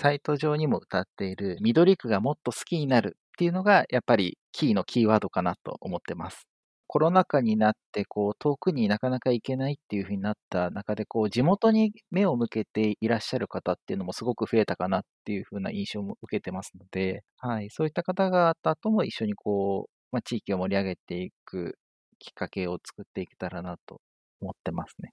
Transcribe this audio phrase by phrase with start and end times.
[0.00, 6.46] サイト上にも歌っている緑区がもっと好きになるっていうのがやっぱりキーのキーワードかなと思ってます。
[6.86, 21.78] コロナ禍になって、こう、遠くになかなか行けないっていう風になった中で、こう、地元に目を向けていらっしゃる方っていうのもすごく増えたかなっていう風な印象も受けてますので、はい、そういった方々とも一緒にこう、まあ、地域を盛り上げていく
[22.18, 24.00] きっかけを作っていけたらなと
[24.40, 25.12] 思ってますね。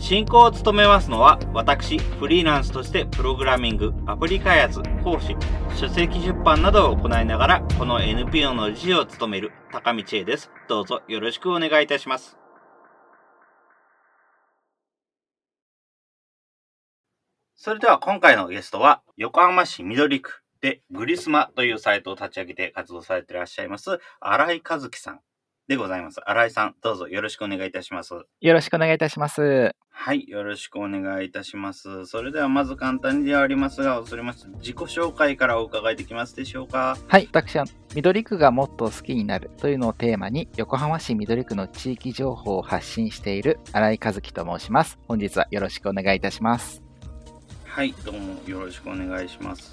[0.00, 5.36] 進行を務めますのは、私、フリーランスとしてプログラミング、アプリ開発、講師、
[5.76, 10.50] 書籍出版などを行いながら、この NPO の理事を務める高道恵です。
[10.68, 12.38] どうぞよろしくお願いいたします。
[17.54, 25.20] それでは今回のゲストは、横浜市緑区でグリスマというサイトを立ち上げて活動されていらっしゃいます、新井和樹さん
[25.70, 26.20] でございます。
[26.28, 28.12] 新井さん、どうぞよろしくお願いいたします。
[28.40, 29.72] よろしくお願いいたします。
[29.88, 32.06] はい、よろしくお願いいたします。
[32.06, 36.96] それではまず簡単にではありますが、恐れまして自己紹介からお伺いできますでしょうか？
[37.06, 44.98] はい、私は緑区がもっと好きになるというのをテーマに、横浜市緑区の地域情報を発信している新井和樹と申します。
[45.06, 46.82] 本日はよろしくお願いいたします。
[47.64, 49.70] はい、どうもよろしくお願いします。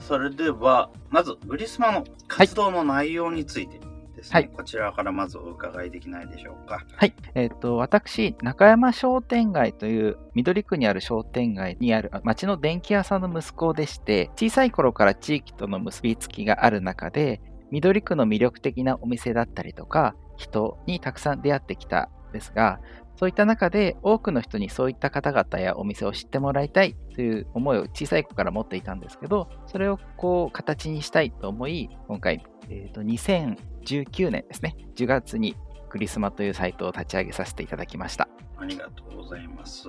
[0.00, 3.89] それでは、まず、グリスマの活動の内容について、はい
[4.20, 6.84] ですね、はい、こちらからまずお伺いできないでしょうか。
[6.94, 7.14] はい。
[7.34, 22.80] えっ、ー、と、私、中山商店街という緑区にある商店街にある町の電気屋さんの息子でして、小さい頃から地域との結びつきがある中で、緑区の魅力的なお店だったりとか、人にたくさん出会ってきたんですが、
[23.16, 33.02] そういった中で多くの人にそういった方々やお店を知ってもらいたいという思いを小さい子から持っていたんですけど、それをこう形にしたいと思い、今回、えーと、
[33.84, 35.56] 2019年ですね、10月に
[35.88, 38.28] クリスマというサイトを立ち上げさせていただきました。
[38.56, 39.88] ありがとうございます。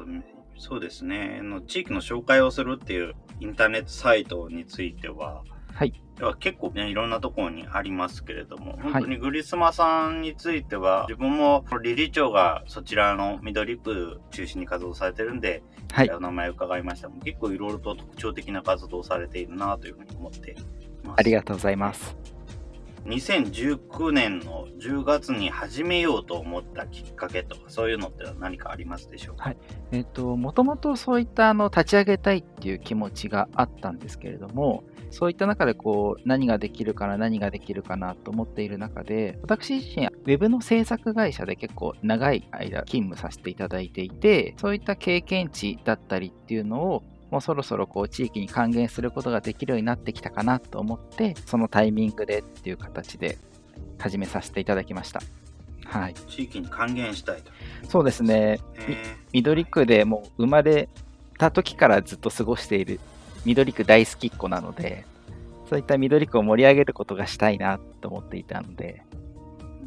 [0.58, 5.44] そうですね、の地域の紹介をするっていうインターネットサイトについては、
[5.74, 5.94] はい、
[6.40, 20.56] 結構ね、いろんなところにありますけれども、本当にグリスマさんについては、自分も理事長がそちらの緑区中心に活動されてるんで、はい、お名前を伺いました結構いろいろと特徴的な活動をされているなというふうに思ってい
[21.04, 21.20] ます。
[21.20, 22.16] ありがとうございます。
[23.06, 29.46] 2019年の10月に始めようと思ったきっかけとか、そういうのって何かありますでしょうか？
[29.46, 29.58] はい。
[29.92, 53.38] えっ、ー、と、もともとそういったあの立ち上げたいっていう気持ちがあったんですけれども、そういった中でこう何ができるかな、何ができるかなと思っている中で、私自身、ウェブの制作会社で結構長い間勤務させていただいていて、そういった経験値だったりっていうのをもうそろそろこう地域に還元することができるようになってきたかなと思って、そのタイミングでっていう形で
[53.98, 55.22] 始めさせていただきました。
[55.86, 56.14] はい。
[56.14, 57.52] 地域に還元したいと。
[57.90, 58.60] そうですね。
[59.32, 60.90] 緑区でもう生まれ
[61.38, 63.00] た時からずっと過ごしている
[63.46, 65.06] 緑区大好きっ子なので、
[65.70, 69.04] そういった緑区を盛り上げることがしたいなと思っていたので、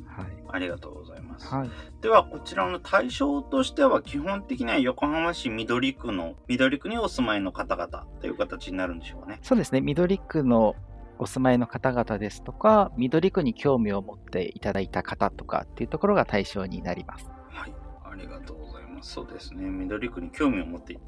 [0.07, 0.27] はい。
[0.49, 1.04] ありがとうございます。
[1.45, 9.39] はい、では、こちらの対象としては、基本的には横浜市緑区の、緑区にお住まいの方々という形になるんでしょうかね。
[9.43, 9.81] そうですね。
[9.81, 10.75] 緑区の
[11.19, 17.31] お住まいの方々ですとか、緑区に興味を持っていただいた方とかっていうところが対象になります。
[17.49, 17.75] はい。
[18.05, 19.13] ありがとうございます。
[19.13, 19.65] そうですね。
[19.65, 20.99] 緑区に興味を持って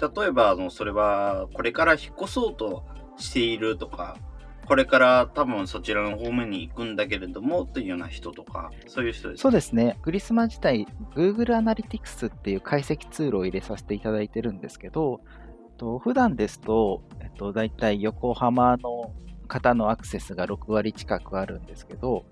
[0.00, 2.84] 例えば、あの、それは、これから引っ越そうと
[3.16, 4.16] しているとか、
[4.66, 9.98] これから多分そちらの方面に行くんだけれどもっていうような人とか、そういう人です、そうですね。
[10.02, 15.20] グリスマ自体、Google Analytics っていう解析ツールを入れさせていただいてるんですけど、
[15.76, 19.12] と普段ですと、えっと、大体横浜の
[19.48, 22.24] 方のアクセスが6割近くあるんですけど、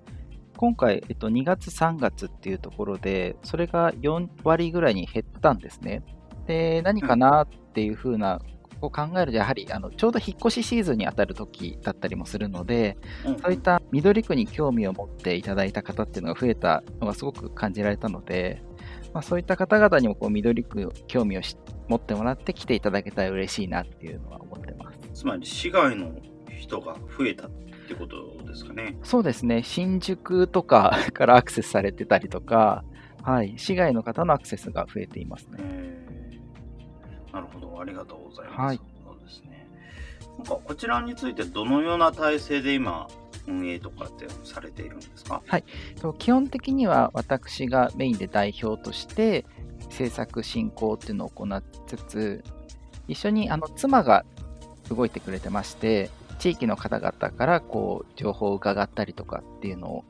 [0.57, 6.03] 今回、えっと、2月、3月っていうところで、それが4割ぐらいに減ったんですね。
[6.47, 8.41] で、何かなっていうふうな
[8.87, 12.97] を考えると、やはりあのちょうど引っ越しシーズンに当たる時だったりもするので、
[13.27, 18.63] うん、そういった緑区に興味を持っていただいた方っていうのが増えたのがすごく感じられたので、
[19.13, 21.43] まあ、そういった方々にもこう緑区興味を
[21.89, 24.99] 持ってもらって来ていただけたら嬉しいなっていうのは思ってます。
[25.15, 26.13] つまり市外の
[26.59, 27.51] 人が増えたっ
[27.89, 28.97] てことですかね。
[29.03, 29.63] そうですね。
[29.63, 32.85] 新宿とかからアクセスされてたりとか、
[33.23, 36.02] はい、市外の方のアクセスが増えていますね。
[37.33, 38.61] なるほど、ありがとうございます。
[38.61, 38.83] はい、そ
[39.13, 39.67] うですね。
[40.39, 43.09] なんかこちらについてどのような体制で今
[43.47, 45.43] 運営とかってされているんですか？
[46.19, 49.45] 基本的には私がメインで代表として
[49.91, 52.45] 制作進行っていうのを行いつつ
[53.09, 54.25] 一緒にあの妻が
[54.89, 56.09] 動いてくれてまして
[56.39, 60.05] 地域の方々からこう情報を伺ったりとかっていうのを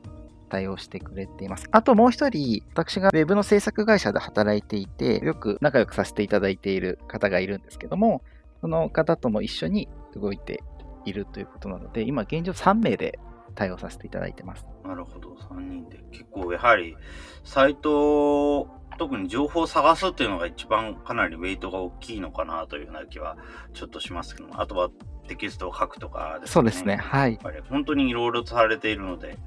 [0.53, 1.67] 対応してくれています。
[1.71, 8.21] あともう一人、私が Web の制作会社で働いていて、よく仲良くさせていただいている方がいるんですけども、
[8.61, 10.63] その方とも一緒に動いて
[11.05, 13.17] いるということなので、今現状3名で
[13.55, 14.67] 対応させていただいてます。
[14.85, 16.03] なるほど、3人で。
[16.11, 16.95] 結構やはり、
[17.43, 18.67] サイト、
[18.97, 23.37] 特に情報を探すっていうのが一番かなりウェイトが大きいのかなというような気は
[23.73, 24.89] ちょっとしますけども、あとは
[25.27, 26.53] テキストを書くとかですね。
[26.53, 26.97] そうですね。
[26.97, 27.39] はい。
[27.69, 29.37] 本当にいろいろされているので。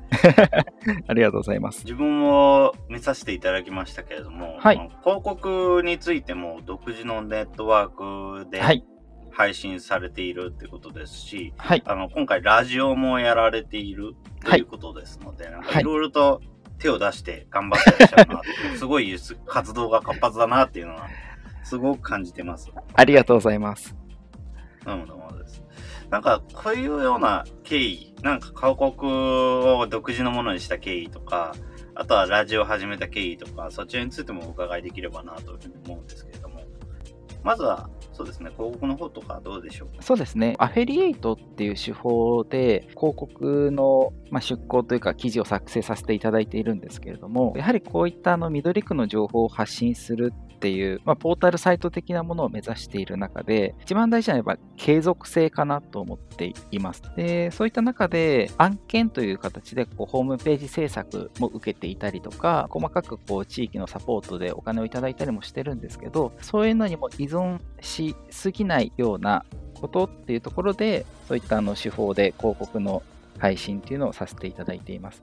[1.07, 1.85] ありがとうございます。
[1.85, 8.85] 自分も見させていただきましたけれども、はい、広告についても独自のネットワークで、はい
[9.37, 16.41] 配信されているってことですし、はい、あの今回ラジオもやられているということですので、はい、なんかいろいろと
[16.79, 18.43] 手を出して頑張ってらっしゃるな、は
[18.75, 21.09] い、すごい活動が活発だなっていうのは
[21.65, 22.71] すごく感じてます。
[22.95, 23.97] ありがとうございます。
[24.85, 25.63] どうもどうもです。
[26.11, 29.07] なんかこういうような経緯、なんか広告
[29.77, 31.55] を独自のものにした経緯とか、
[31.97, 36.63] あとはラジオを始めた経緯とか、そちらについてもお伺いできればなというふうに思うんですけれども、
[37.43, 57.03] まずはそうですね、広告の方とかどうでしょうそうですね、アフェリエイトっていう手法で、広告の、まあ、出稿というか、記事を作成させていただいているんですけれども、やはりこういったあの緑区の情報を発信するっていう、まあ、ポータルサイト的なものを目指している中で、一番大事なのは継続性かなと思っています。
[57.15, 69.45] で、そういった中で案件という形でこうホームページ制作も受けていたりとか、細かくこう地域のサポートでお金をいただいたりもしてるんですけど、そういうのにも依存しすぎないような
[69.75, 73.03] ことっていうところで、そういったあの手法で広告の
[73.39, 75.23] 配信っていうのをさせていただいています。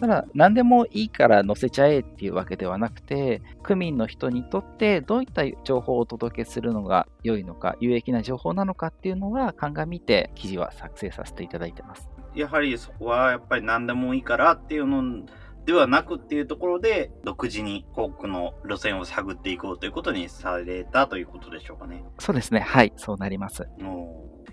[0.00, 12.08] ただ、何でもいいから載せちゃえっていうわけではなくて、区民の人にとってどういった情報をお届けするのが良いのか、有益な情報なのかっていうのは鑑みて記事は作成させていただいてます。
[12.34, 15.26] やはりそこはやっぱり何でもいいからっていうの
[15.66, 22.02] ではなくっていうところで、独自に広告の路線を探っていこうということにされたということでしょうかね。
[22.18, 22.60] そうですね。
[22.60, 23.68] はい、そうなります。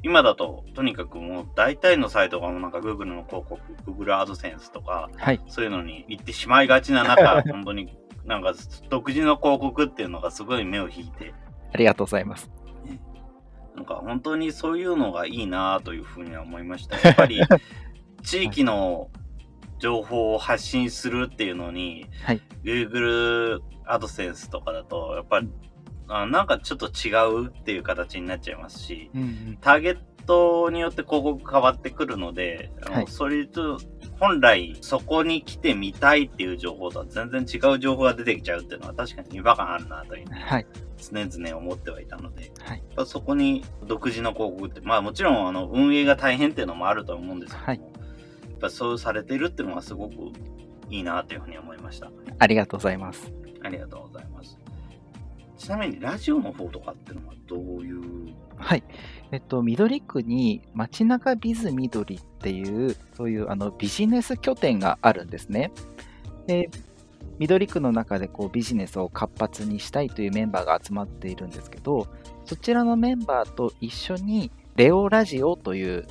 [0.04, 8.54] 今だと、とにかくもう大体のサイトがなんか Google の広告、Google AdSense とか、はい、そういうのに行ってしまいがちな中、 本当になんか
[8.90, 11.34] 独自の広告っていうのがすごい目を引いて。
[11.74, 12.50] ありがとうございます。
[13.76, 17.00] なんか本当にそういうのがいいなというふうには思いました。
[17.00, 17.40] やっぱり
[18.24, 19.10] 地域の
[19.80, 25.50] 情報を発信するっていうのに、はい、Google AdSense とかだと、やっぱり、
[26.07, 27.12] あなんかちょっと違
[27.44, 33.80] うっていう形になっちゃいますし、うんうん、ターゲットによって広告変わってくるので、はい、それと、
[34.19, 40.65] 本来そこに来てみたいっていう情報とは全然違う情報が出てきちゃうっていうのは確かに違和感あるなという、ね、はい、
[40.98, 47.81] 常々思ってはいたので、はい、そこに独自の広告って、まあもちろんあの運営が大変っていうのもあると思うんですけど、はい
[48.57, 50.13] っぱそうされてるっていうのがすごく
[50.89, 52.12] いいなというふうに思いました。
[52.39, 53.31] ありがとうございます。
[53.63, 54.56] ありがとうございます。
[55.57, 58.33] ちなみにラジオの方とかっていうのはどういう？
[58.57, 58.83] はい。
[59.31, 65.72] えっと、緑区に街中ビズ緑っていう、そういうあのビジネス拠点があるんですね。
[66.46, 66.70] で
[67.39, 72.08] 緑区の中でこうビジネスを活発にしたいというメンバーが集まっているんですけど、
[72.46, 76.08] そちらのメンバーと一緒にレオラジオという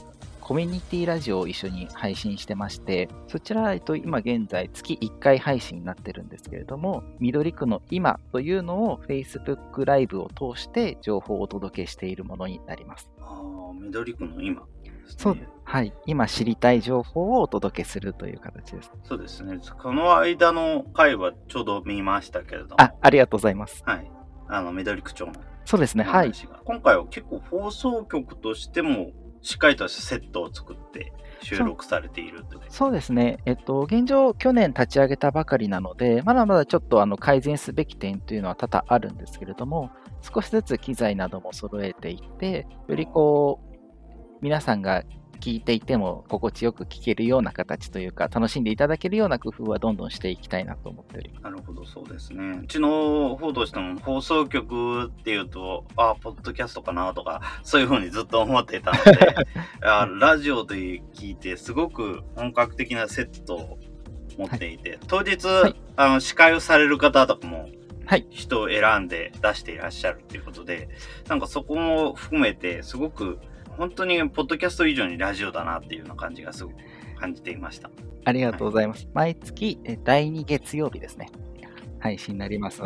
[0.47, 13.11] コミュニティラジオを一緒に配信してまして、そちら、えっと、今現在月1回配信になってるんですけれども、緑区の今というのを Facebook ライブを通して情報をお届けしているものになります。
[13.19, 15.93] ああ、緑区の今、ね、そう、はい。
[16.07, 18.93] 今知りたい情報をお届けするという形です。
[19.03, 19.59] そうですね。
[19.83, 22.81] この間の回はちょうど見ましたけれども。
[22.81, 23.83] あ、ありがとうございます。
[23.85, 24.09] はい。
[24.47, 25.33] あの、緑区長の。
[25.65, 26.05] そうですね。
[26.05, 26.31] はい。
[26.65, 29.11] 今回は結構放送局としても
[29.43, 31.12] しっかりとしたセットを作って
[31.43, 39.90] 収録されているそうですね、えっと、現状、去年立ち上げたばかりなので、まだまだちょっとあの改善すべき点というのは多々あるんですけれども、
[40.21, 43.76] 少しずつ機材なども揃えていって、よりこう、
[44.43, 45.05] 皆さんが
[45.40, 51.43] 聞いていても心地よく聞けるような形というか、楽しんでいただけるような工夫はどんどんしていきたいなと思っております。
[51.45, 52.61] なるほど、そうですね。
[52.62, 59.35] うちの方としても放送局っていうと、あ、ポッドキャストかなとか、そういうふうにずっと思っていたので、
[59.83, 60.76] あラジオで
[61.14, 63.78] 聞いて、すごく本格的なセットを
[64.38, 67.69] 持っていて、はい、当日、はい、あの司会をされる方とかも、
[68.05, 70.88] はい、人を選んで出していらっしゃるっていうことで、
[71.28, 73.40] なんかそこも含めて、すごく
[73.76, 76.76] 本当にポッドキャスト以上にラジオだなっていうような感じがすごく
[77.18, 77.90] 感じていました。
[78.25, 79.09] ありがとうございます。
[79.14, 81.30] 毎月え第2月曜日ですね。
[82.00, 82.83] 配信になります。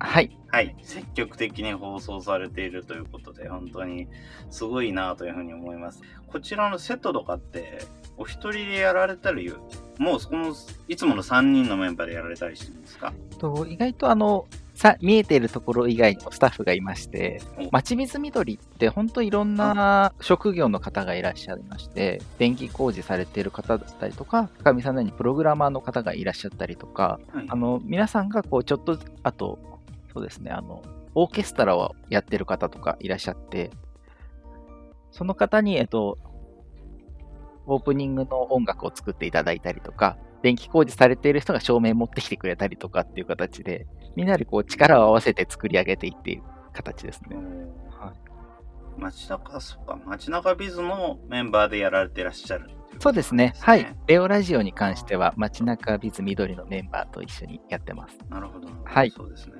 [0.00, 0.38] はい。
[0.48, 0.76] はい。
[0.82, 4.08] 積極的に放送されているということで、本当に
[4.50, 6.00] すごいなというふうに思います。
[6.28, 7.78] こちらのセットとかって、
[8.16, 9.52] お一人でやられたり、
[9.98, 10.54] もうそこの、
[10.86, 13.12] いつもの3人のメンバーでやられたりしてるんですか？
[13.38, 14.46] と意外とあの
[14.78, 27.46] さ見えているところ以外にもスタッフがいましてお、まちみずみどりって本当いろんな職業の方がいらっしゃいまして、電気工事されている方だったりとか、かみさんのようにプログラマーの方がいらっしゃったりとか、はい。
[27.48, 29.58] あの皆さんがこうちょっとずあと、
[30.12, 30.84] そうですね、あの
[31.16, 33.72] オーケストラをやってる方とかいらっしゃって、
[35.10, 36.18] その方に、えっと、
[37.66, 46.42] オープニングの音楽を作っていただいたりとか、電気工事されている人が照明持ってきてくれたりとかっていう形で、みんなでこう力を合わせて作り上げていっている
[46.72, 47.36] 形ですね。
[47.90, 48.12] は
[48.98, 53.54] 街中、そっか、街中ビズのメンバーでやられてらっしゃるっていことそうですね。
[53.60, 53.94] はい。
[54.06, 58.18] レオラジオに関しては、街中ビズ緑のメンバーと一緒にやってます。
[58.28, 58.68] なるほど。
[58.84, 59.54] はいそうですね。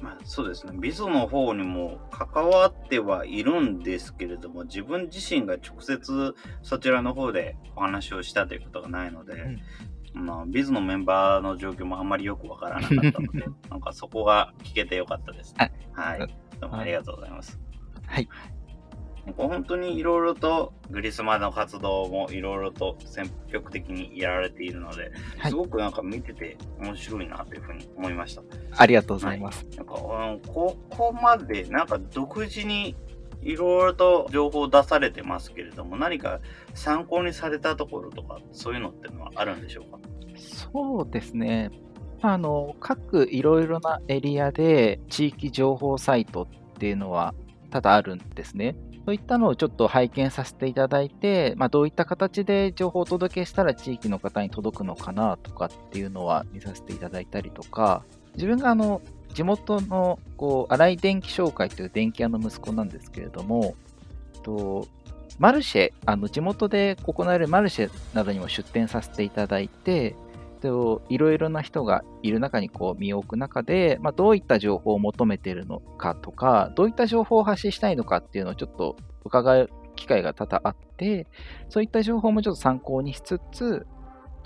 [0.00, 0.72] まあ、そうですね。
[0.78, 9.58] ビズの方にも関わってはいるんですけれども、自分自身が直接そちらの方でお話をしたということがないので、
[10.14, 15.72] まあ、ビズのメンバーの状況もあんまりよくわからなかったので、 なんかそこが聞けてよかったですね。
[15.92, 16.36] はい。
[16.60, 17.58] どうもありがとうございます。
[18.06, 18.28] はい。
[19.36, 28.42] 本当にいろいろとグリスマの活動もいろいろと積極的にやられているので、はいすごくなんか見てて面白いなというふうに思いました。
[28.76, 29.66] ありがとうございます。
[29.76, 29.96] なんか、う
[30.36, 32.96] んここまでなんか独自に
[33.42, 36.40] いろいろと情報を出されてますけれども、何か
[36.74, 39.98] 参考にされたところとか、そういうのってのはあるんでしょうか？
[40.36, 41.70] そうですね。
[42.20, 46.46] あの、各いろいろなエリアで地域情報サイトっ
[46.78, 47.32] ていうのは
[47.70, 48.74] 多々あるんですね。
[49.08, 59.00] そういったのをちょっと拝見させていただいて、まあ、どういった形で情報をお届けしたら地域の方に届くのかなとかっていうのは見させていただいたりとか、自分があの
[59.32, 63.76] 地元のこう新井電気商会という電気屋の息子なんですけれども、
[64.42, 64.86] と
[65.38, 70.16] マルシェ、あの地元で行われるマルシェなどにも出店させていただいて、
[70.58, 81.26] といろいろな人がいる中にこう身を置く中で、まあ、どういった情報を求めているのかとか、どういった情報を発信したいのかっていうのをちょっと伺う機会が多々あって、
[81.68, 83.86] そういった情報もちょっと参考にしつつ、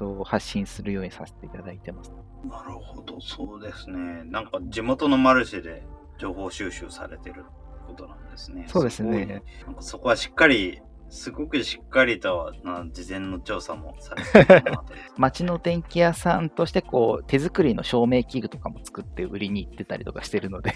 [0.03, 2.13] と発信するようにさせていただいてます。
[2.45, 4.25] なるほど、そうですね。
[4.25, 5.85] なんか地元のマルシェで
[6.19, 7.45] 情報収集されてる
[7.87, 8.65] ことなんですね。
[8.69, 10.81] そうですねなんかそこはしっかり、
[11.13, 14.65] すごくしっかりとな事前の調査もされて
[15.19, 20.73] 町の電気屋さんとしてこう手作りの照明器具とかも作って売りに行ってたりとかしてるので、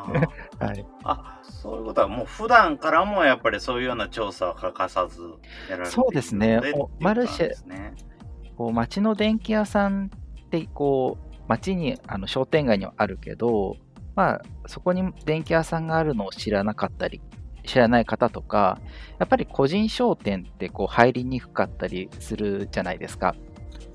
[0.58, 6.56] はい、あ、そういうことはもう普段からもやっぱりそういうような調査は欠かさずやられているのでそうですね。
[6.56, 7.94] っていうことなんですね
[8.56, 10.10] こう町の電気屋さん
[10.46, 13.76] ってこう町にあの商店街にはあるけど、
[14.14, 17.20] まあ、そこに電気屋さんがあるのを知らなかったり
[17.66, 18.80] 知らない方とか
[19.18, 23.34] やっぱり個人商店ってこう入りにくかったりするじゃないですか。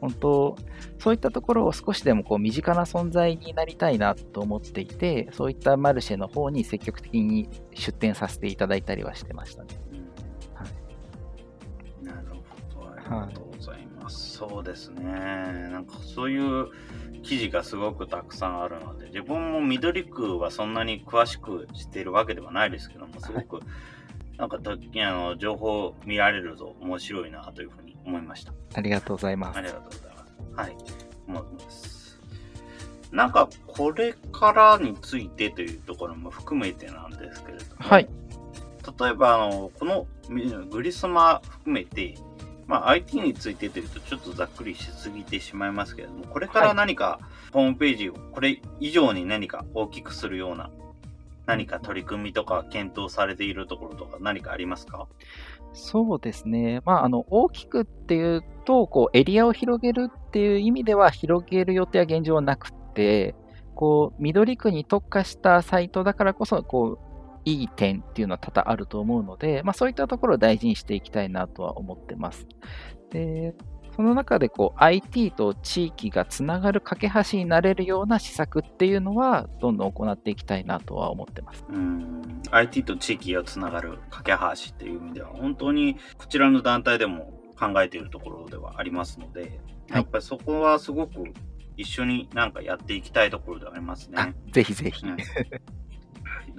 [0.01, 0.55] 本当
[0.97, 9.69] そういったところを少しでもこう身近な存在になりたいなと思っていてそういったマルシェの方に積極的に出店させていただいたりはしてましたね。
[12.01, 12.29] なる
[12.73, 14.37] ほど、ありがとうございます。
[14.37, 15.03] そうですね。
[15.03, 16.69] なんかそういう
[17.23, 23.61] 記事がすごくたくさんあるので、自分も緑区はそんなに詳しく知っているわけではないですけども、すごく、
[24.37, 28.53] なんかとあの情報見られると面白いなというふうに思いました。
[28.73, 29.67] ありがとうございますあり。
[29.67, 30.55] がとうございます。
[30.55, 30.77] はい。
[31.27, 32.19] 思います。
[33.11, 38.09] なんか、これからについてというところも含めてなんですけれども、はい。
[38.99, 42.15] 例えば、あの、このみグリスマ含めて、
[42.68, 47.20] まあ、IT についてというとちょっとざっくりしすぎてしまいますけれども、これから何か
[47.51, 50.70] ホームページをこれ以上に何か大きくするような
[51.46, 55.08] 何か取り組みとか検討されているところとか何かありますか？
[55.74, 56.82] そうですね。
[56.86, 63.36] まあ、あの、大きくっていうと、こう、エリアを広げるっていう意味では、広げる予定は現状はなくて、
[63.74, 67.11] こう、緑区に特化したサイトだからこそ、こう、
[67.45, 72.48] いい点っていうのは多々あると思うので、まあ、そういったところを大事にしていきたいなとは思ってます。
[73.10, 73.55] で、
[73.95, 81.65] その中でこう IT と地域がつながる架け橋になれるような施策っていうのはどんどん行っていきたいなとは思ってます。
[81.69, 91.24] うん、IT と地域がつながる架け橋っていう意味では、本当にこちらの団体でも考えているところではありますので、やっぱりそこはすごく
[91.75, 94.36] 一緒になんかやっていきたいところではありますあね。
[94.51, 95.05] ぜひぜひ。
[95.05, 95.21] うんはい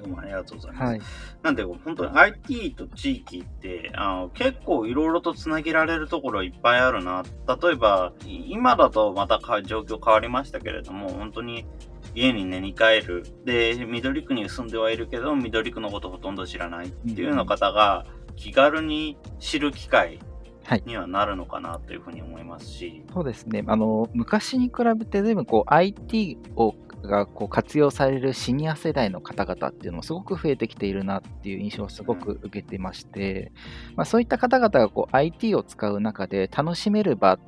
[0.02, 0.84] どうもありがとうございます。
[0.84, 1.00] はい。
[1.42, 7.22] なんで、本当に IT と地域って、あの結構いろいろとつなげられるところいっぱいあるな。
[7.46, 11.66] 例えば、い今だとまたか状況変わりましたけれども、本当に
[12.14, 13.24] 家に寝に帰る。
[13.44, 20.18] で、緑区に住んではいるけど、緑区のことほとんど知らないっていうような方が、気軽に知る機会
[20.64, 23.64] はいにはなるのかなというふうに思いますし、そうですね。
[23.66, 33.52] あの、昔に比べて随分こう IT をがこう活用されるシニア世代の方々っていうのもすごく増えてきているなっていう印象をすごく受けてまして、
[33.96, 37.38] まあ、そういった方々がこう IT を使う中で楽しめる場っ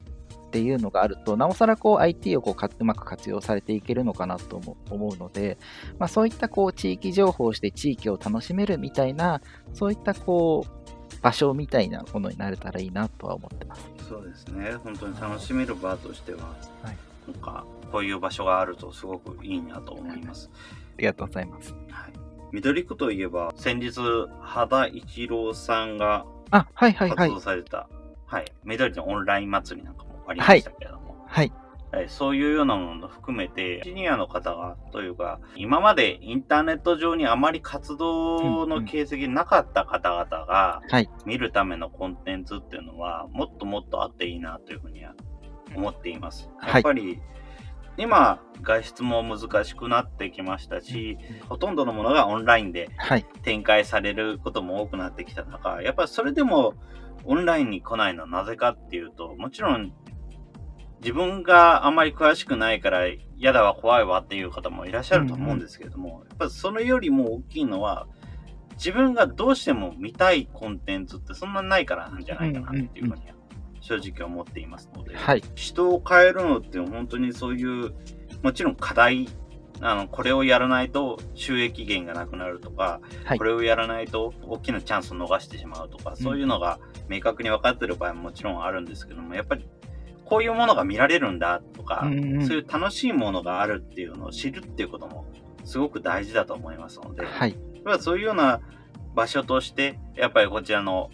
[0.50, 5.58] ていうのがあると、なおさらこう IT をこうかうまく活用されていけるのかなとも思うので、
[5.98, 9.40] まあ、そういったこう地域情報をして地域を楽しめるみたいな、
[9.72, 13.82] そういったこう場所みたいなものになれたらいいなとは思ってます。
[14.08, 14.74] そうですね。
[14.84, 20.50] 本当に楽しめる場としては、はいなんか、こういう場所があるとすごくいいなと思います。
[20.52, 21.74] ありがとうございます。
[21.90, 22.12] はい。
[22.52, 24.00] 緑区といえば、先日、
[24.40, 27.40] 秦一郎さんがあ、はいはいはい活動。
[27.40, 27.88] された、
[28.26, 31.52] はい、緑のオンライン祭りなんかもありましたけれども、はい。
[31.90, 41.08] はい、そういうようなものを含めて、シニアの方が、というか、今までインターネット上にあまり活動の形跡なかった方々が、はい。
[41.24, 45.14] 見るためのコンテンツっていうのは、もっともっとあっていいなというふうには
[45.74, 46.50] 思っています。
[46.58, 47.20] はいやっぱり、
[47.96, 51.16] 今、外出も難しくなってきましたし、
[51.48, 53.24] ほとんどのものがオンラインではい。
[53.42, 56.74] 展開されることも多くなってきた中、やっぱりそれでも
[57.24, 59.92] オンラインに来ないのはなぜかっていうと、もちろん
[61.00, 63.02] 自分があんまり詳しくないから
[63.36, 68.06] 嫌だわ怖いわっていう方もいらっしゃると思うんですけれども、やっぱりそれよりも大きいのは、
[68.76, 73.33] 自分がどうしても見たいコンテンツってそんなにないからなんじゃないかなっていうふうには
[73.84, 75.42] 正直思っていますので、はい。
[75.54, 77.92] 人を変えるのって本当にそういう、
[78.42, 79.28] もちろん課題、
[79.80, 89.68] あの、これをやらないと収益源がなくなるとか、はいこれをやらないと大きなチャンスを逃してしまうとか、そういうのが明確に分かってる場合ももちろんあるんですけども、やっぱり
[90.24, 95.26] こういうものが見られるんだとか、うんうんそういう楽しいものがあるっていうのを知るっていうことも
[95.64, 97.54] すごく大事だと思いますので、はい。
[98.00, 98.60] そういうような
[99.14, 101.10] 場所として、やっぱりこちらの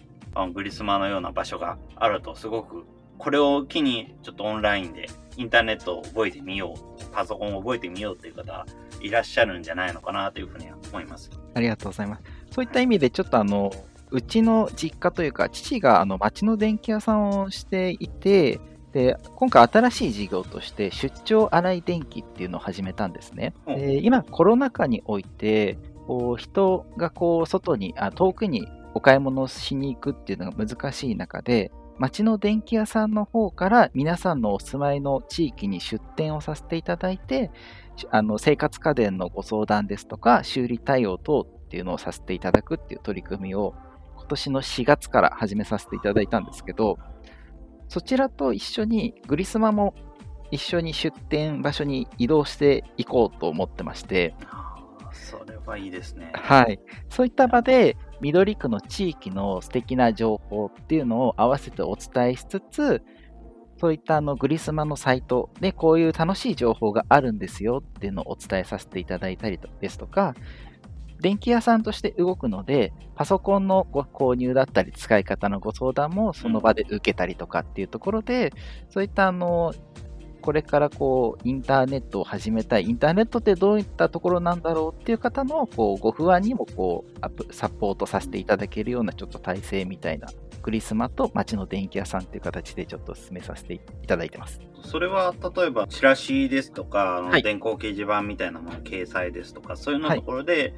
[0.53, 2.85] グリスマのような場所があると、すごく、
[3.17, 8.65] これを機にちょっとオンラインでインターネットを覚えてみよう、パソコンを覚えてみようっていう方
[9.01, 11.29] いらっしゃるんじゃないのかなというふうには思います。
[11.53, 12.23] ありがとうございます。
[12.51, 13.71] そういった意味で、ちょっとあの、
[14.09, 18.59] うちの実家というか、父があの町の電気屋さんをしていて、
[18.91, 23.53] で、今回新しい事業として、出張洗い電気っていうのを始めたんですね。
[23.67, 37.51] うんで今、コロナ禍において、こう人がこう外にあ、遠くにお買い物をしに行くっていうのが難しい中で、町の電気屋さんの方から皆さんのお住まいの地域に出店をさせていただいて、
[37.95, 43.75] しあの生活家電のご相談ですとか、修理対応等っていうのをさせていただくっていう取り組みを
[44.17, 46.97] 今年の4月から始めさせていただいたんですけど、
[47.87, 49.93] そちらと一緒にグリスマも
[50.49, 54.35] 一緒に出店場所に移動していこうと思ってまして、
[55.11, 56.31] それはいいですね。
[56.33, 56.79] はい。
[57.09, 63.01] そういった場で、緑区の地域の素敵な情報っていうのを合わせてお伝えしつつ、
[63.79, 70.35] そういったあのグリスマのサイトでこういう楽しい情報があるんですよっていうのをお伝えさせていただいたりですとか、
[71.19, 78.53] 電気屋さんとして動くので、パソコンのご購入だったり使い方のご相談もその場で受けたりとかっていうところで、
[78.89, 79.73] そういったあの、
[80.41, 90.27] これからこうインターネットを始めたい、インターネットってどういったところなんだろうっていう方のこうご不安にもこうアップサポートさせていただけるようなちょっと体制みたいな、
[90.61, 94.59] クリスマと街の電気屋さんっていう形でちょっと進めさせていただいてます。
[94.83, 97.43] それは例えばチラシですとか、あのはい。
[97.43, 100.73] 電光掲示板みたいなもの掲載ですとか、そういうのところで、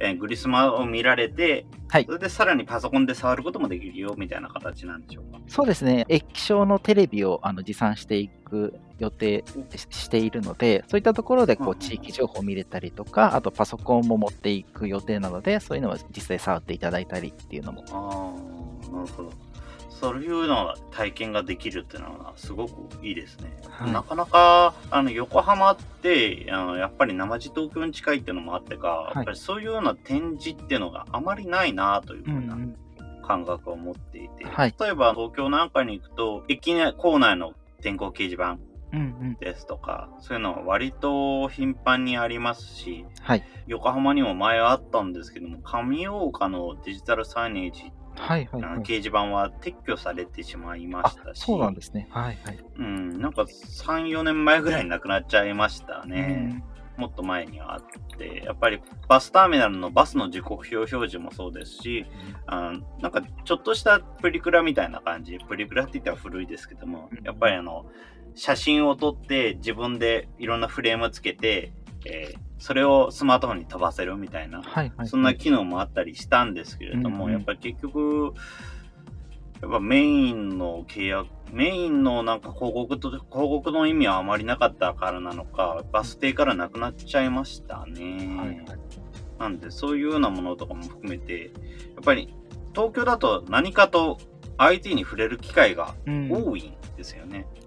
[0.00, 2.04] えーグリスマを見られて、はい。
[2.04, 5.38] それでさらにパソコンで触ることもできるよみたいな形なんでしょうか？
[5.46, 17.84] そうですね、液晶のテレビをあの持参していく予定ししているので、そういったところでこう地域情報を見れたりとか、あとパソコンも持っていく予定なので、そういうのを実際触っていただいたりっていうのも。
[17.90, 19.30] ああ、なるほど。
[19.88, 22.72] そういうの体験ができるっていうのはすごく
[23.06, 23.56] いいですね。
[23.68, 32.76] はいなかなかあの横浜ってあのやっぱり生地東京に近いっていうのもあってか、いやっぱりそういうような展示っていうのがあまりないなというふうなうん
[33.26, 38.58] 感覚を持っていて、はい例えば東京なんかに行くと駅内構内の電光掲示板
[38.94, 43.44] うんうんですとかそういうのは割と頻繁にありますしはい。
[43.66, 48.78] 横浜にも前あったんですけども上大岡のデジタルサイネージはいはいはい。
[48.80, 52.06] 掲示板は撤去されてしまいまあしたし、そうなんですね。
[52.10, 52.58] はいはい。
[52.76, 56.62] うん、なんか3、4年前ぐらいになくなっちゃいましたね。
[56.96, 57.82] もっと前にはあっ
[58.16, 62.06] て、やっぱりバスターミナルのバスの時刻表表示もそうですし、
[62.46, 67.86] あのなんかちょっとしたプリクラみたいな感じ、プリクラって言ったら古いですけどもうん、やっぱりあの、
[68.34, 71.72] 写真を撮って自分でいろんなフレームつけて、
[72.04, 75.06] えーそれをスマートフォンに飛ばせるみたいな、はいはい。
[75.06, 78.32] そんな機能もあったりしたんですけれども、うんうんやっぱり結局、
[79.60, 88.34] やっぱメインの契約、メインのなんか広告と、広告の意味はあまりなかったからなのか、バス停からなくなっちゃいましたね。
[88.34, 88.66] はいはい
[89.38, 91.48] なんで、そういうようなものとかも含めて、や
[92.00, 92.34] っぱり
[92.74, 94.16] 東京だと何かと
[94.56, 97.38] IT に触れる機会がうん多いんですよね。
[97.38, 97.63] やっぱ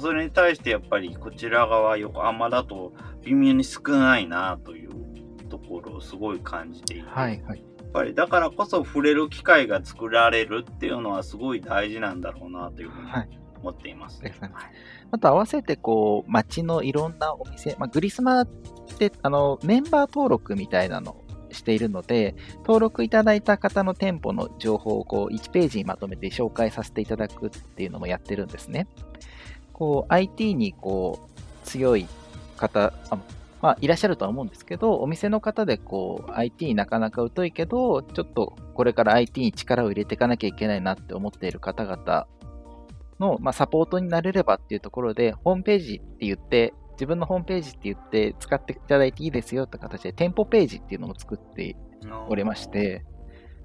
[0.00, 4.90] それに対してやっぱりこちら側横浜だと微妙に少ないなという
[5.48, 7.58] ところをすごい感じていて、はいはい。
[7.58, 14.20] やっぱりだからこそ触れる機会が作られるっていうのはすごい大事なんだろうなというふうにはい思っています。
[14.22, 14.70] ありがとうござい
[15.10, 28.86] あと合わせてこう街のいろんなお店、まあ、グリスマってあのメンバー登録みたいなのをしているので登録いただいた方の店舗の情報をこう1ページにまとめて紹介させていただくっていうのもやってるんですね。
[29.78, 32.08] こう IT にこう強い
[32.56, 33.18] 方あ
[33.60, 42.28] まあ、いらっしゃるとは思うんですけど、お店の方でこう IT になかなか疎いけど、ちょっとこれから IT に力を入れていかなきゃいけないなって思っている方々
[43.18, 51.76] の、まあ、サポートになれればっていうところで、ホームページって言って、自分のホームページって言って使っていただいていいですよって形で、店舗ページっていうのも作って
[52.28, 53.04] おりまして、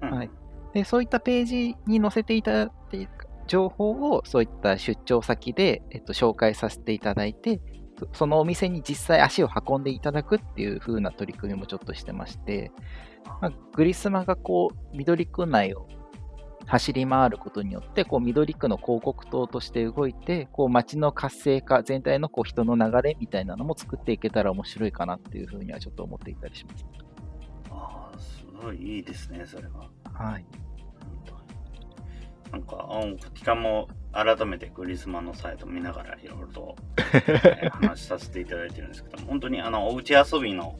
[0.02, 0.30] うん、はい。
[0.72, 3.10] でそういったページに載せていただいている
[3.46, 7.60] 情報を、そういった出張先で、えっと、紹介させていただいて、
[7.98, 12.72] そそのお店に実際足を運んでいただくっていう風な取り組みもちょっとしてまして、
[13.40, 15.86] まあ、グリスマがこう、緑区内を
[16.66, 26.86] 走り回ることによって、こう、緑区の広告塔として動いて、こう、街の活性化、全体のこう人の流れみたいなのも作っていけたら面白いかなっていう風にはちょっと思っていたりします。
[27.70, 29.90] ああ、すごいいいですね、それは。
[30.12, 30.46] はい。
[32.54, 36.76] なんか、あこちらも改めてグリスマのサイト見ながらいろいろと、
[37.12, 40.78] えー話させていただいてるんですけども、本当にあの、おうち遊びの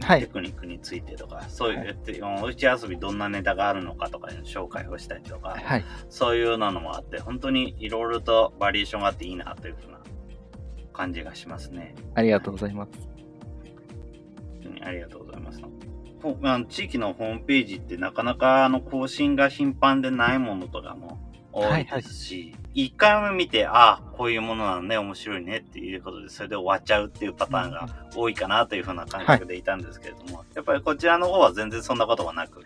[0.00, 0.20] はい。
[0.20, 5.84] テクニックについてとか、そういう、っておうち遊びどんなネタがあるのかとかいうの紹介をしたりとか、はい。
[6.08, 9.98] そういうのもあって、本当にいろいろとバリエーションがあっていいなというふうな
[10.92, 11.94] 感じがしますね。
[12.14, 12.90] ありがとうございます。
[13.00, 15.60] 本当にありがとうございます。
[16.24, 21.20] ほあの地域のホームページってなかなかあの更新が頻繁でないものとかも
[21.52, 32.64] 多いですし、一回目見て、ああ、こういうものなのね、面白いねっていうことで、それで終わっちゃうっていうパターンが多いかなというふうな感覚でいたんですけれども、やっぱりこちらの方は全然そんなことがなく。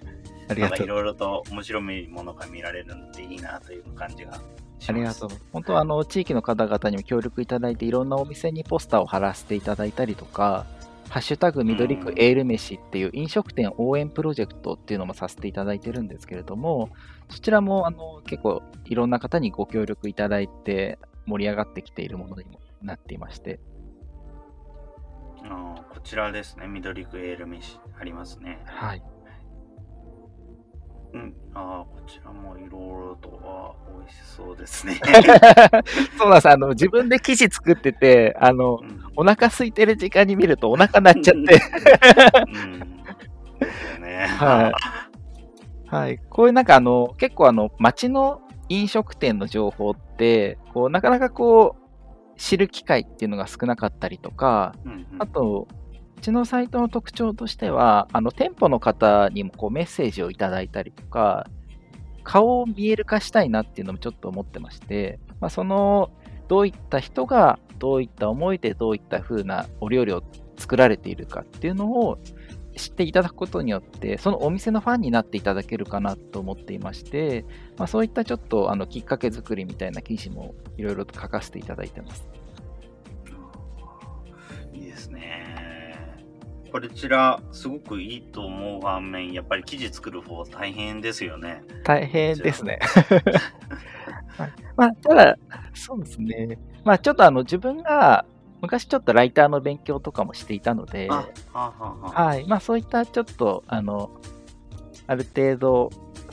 [0.54, 4.90] いうろいろと面白いものが見られるのでいいなという感じがします。
[4.90, 5.30] ありがとう。
[5.52, 10.64] 本当はあの地域の方々にも協力いただいて、いろんなお店にポスターを貼らせていただいたりとか、
[11.10, 16.90] ハッシュタグ緑区エール飯っていう飲食店応援プロジェクトっていうのもさせていただいてるんですけれども、
[17.28, 23.58] そちらもあの結構いろんな方にご協力いただいて盛り上がってきているものにもなっていまして、
[25.44, 28.60] あーこちらですね、緑区エール飯ありますね。
[28.66, 29.02] はい。
[31.14, 35.00] うん、ああ、こちらもいろいろとは美味しそうですね。
[36.18, 36.48] そうなんです。
[36.50, 41.58] あの、自分で生地作ってて、あの、うんお腹空いてる時間に見るとお腹鳴っちゃって。
[44.38, 44.72] はい。
[45.88, 46.20] はい。
[46.30, 51.80] こういうなんかあの、結構あの、街の飲食店の情報って、こう、なかなかこう、
[52.38, 55.66] 知る機会っていうのが少なかったりとか、うんうんあと、
[56.16, 61.48] うちのサイトの特徴としては、あの、店舗の方にもこうメッセージをいただいたりとか、
[62.22, 66.10] 顔を見える化したいなっていうのもちょっと思ってまして、まあ、その、
[66.48, 70.22] どういった人が、どういった思いで、どういった風なお料理を
[70.56, 72.18] 作られているかっていうのを
[72.76, 77.44] 知っていただくことによって、そのお店のファンになっていただけるかなと思っていまして、
[77.76, 82.26] まあ、そういったちょっとあのきっかけ作りみたいな記事もいろいろと書かせていただいてます。
[84.72, 85.56] いいですね。
[86.70, 91.62] こちら、すごくいいと思う反面、やっぱり記事作る方大変ですよね。
[91.82, 92.78] 大変ですね。
[94.38, 95.38] はいまあ、ただ、
[95.74, 96.58] そうですね。
[96.84, 98.24] まあ、ちょっとあの自分が
[98.60, 102.46] 昔ちょっとライターの勉強とかもしていたので、あ、はあ、はあはあ、はい。
[102.46, 104.10] まあ、そういったちょっと、あの、
[105.06, 105.90] ある程度、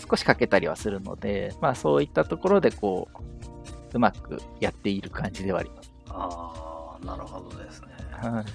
[0.10, 3.18] 少しかけたりはするので、まあ、そういったところで、こう、
[3.94, 5.92] うまくやっている感じではあります。
[6.10, 7.88] ああ、なるほどですね。
[8.12, 8.22] はい。
[8.22, 8.48] 確かに。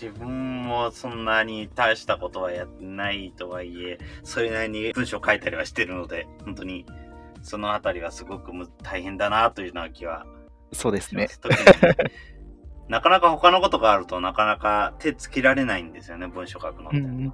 [0.00, 6.84] 自分もそんなに大したことはやってないとはいえ、それなりに文章書いたりはしてるので、本当に
[7.44, 10.26] そのあたりはすごくむ大変だなというような気は
[10.72, 11.28] そうですね
[12.88, 16.98] なかなか他のことがあるとなかなか手つけられないんですよね、文章書くのって。
[16.98, 17.32] うんうん。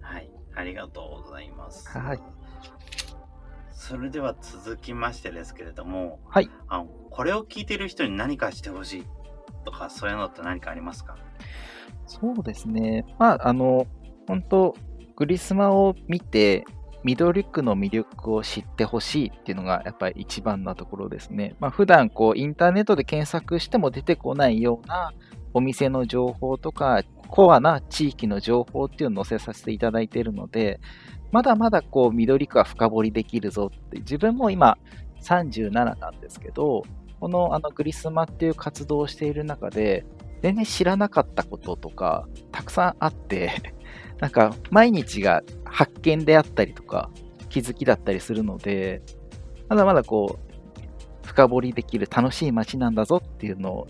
[0.00, 0.30] はい。
[0.54, 1.86] ありがとうございます。
[1.98, 2.20] はい。
[3.72, 6.50] それでは続きましてですけれども、はい。
[6.68, 9.06] あの、これを聞いてる人に何かしてほしい
[9.64, 11.16] とか、そういうのって何かありますか？
[12.06, 13.04] そうですね。
[13.18, 13.86] まあ、あの、
[14.26, 14.74] 本当
[15.14, 16.64] グリスマを見て、
[17.06, 21.54] ミドリュックの魅力を知ってほしいっていうのがやっぱり一番なところですね。
[21.60, 25.12] まあ、普段こうインターネットで検索しても出てこないような
[25.54, 30.80] お店の情報とか、コアな地域の情報っていうのを載せさせていただいているので、
[31.30, 34.76] まだまだこう緑区は深掘りできるぞって、自分も今
[35.22, 36.82] 37なんですけど、
[37.20, 40.04] このあのグリスマっていう活動をしている中で、
[40.42, 43.75] 全然知らなかったこととかたくさんあって、
[44.20, 47.10] なんか毎日が発見であったりとか
[47.50, 49.02] 気づきだったりするので、
[49.68, 53.86] まだまだこう深掘りできる楽しい街なんだぞっていうのを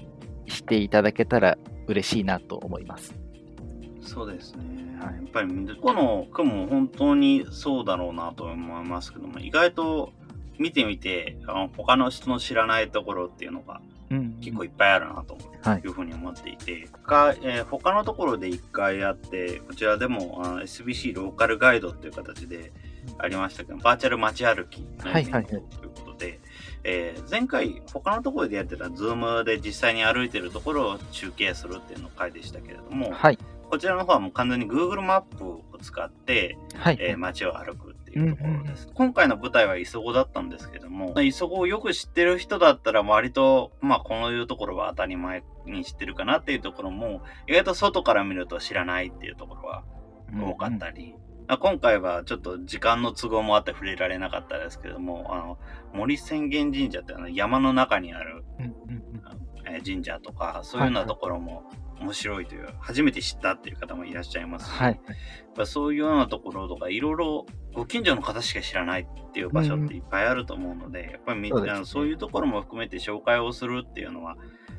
[0.49, 3.15] 知っていただけたら嬉しいなと思います。
[4.01, 4.87] そうですね。
[5.01, 10.13] はいやっぱり、この句も本当にそうだろうなと思いますけども、意外と
[10.59, 13.83] 見てみて、あの他の人の知らないところっていうのが、
[14.41, 22.73] 結構いっぱいあるなとはいいうふうに思っていて、他えー他のところで一回やって、こちらでもあの SBC ローカルガイドっていう形で
[23.19, 25.59] ありましたけど、バーチャル街歩きのイベントはいはいはいとい。
[25.59, 25.63] う
[26.05, 26.41] ことで、
[26.85, 33.39] えー前回他のところでやってた Zoom で実際に歩いてるところを中継するっていうの回でしたけれども、はい。
[33.69, 36.99] こちらの方はもう完全に Google マップを使って、はい。
[37.01, 38.89] えー街を歩くいうところです。
[38.95, 49.85] 今回の舞台は磯子だったんですけども、磯子をよく知ってる人だったら割と、まあこういうところは当たり前に知ってるかなっていうところも、意外と外から見ると知らないっていうところは
[50.33, 51.15] 多かったり、
[51.49, 55.59] あ今回はちょっと時間の都合もあって触れられなかったですけども、あの
[55.93, 59.17] 森浅間神社ってあの山の中にあるうんうんうん
[59.69, 61.65] えー神社とか、そういうようなところも
[62.01, 64.93] 面白いという、初めて知ったっていう方もいらっしゃいますし、はい。
[64.93, 65.17] やっ
[65.55, 74.37] ぱそういうようなところとか、いろいろご近所の方しか知らないっていう場所っていっぱいあると思うので、やっぱりみそうですねあのそういうところも含めて紹介をするっていうのは、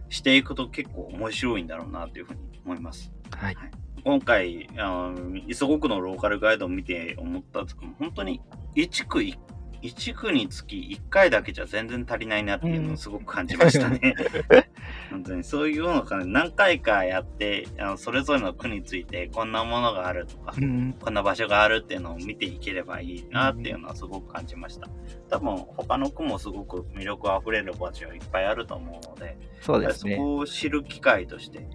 [0.10, 3.12] していくと結構面白いんだろうなというふうに思います。
[3.32, 3.58] はい。
[4.04, 8.42] 今回、あの磯子区のローカルガイドを見て思ったんですけど、本当に
[8.76, 9.38] 1区1
[9.82, 14.16] 1区につき1回だけじゃ全然足りないなっていうのをすごく感じましたね。
[15.18, 24.88] 本当にそういうのか何回かやってあのそれぞれの区についてこんなものがあるとか、うんこんな場所があるっていうのを見ていければいいなっていうのはすごく感じました。
[25.30, 30.16] 多分他の区もすごく魅力あふれる場所いっぱいあると思うので、そうですね。
[30.16, 31.68] そこを知る機会として、